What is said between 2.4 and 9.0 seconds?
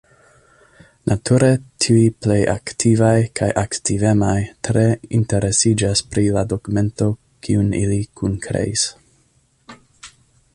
aktivaj kaj aktivemaj tre interesiĝas pri la dokumento, kiun ili kunkreis.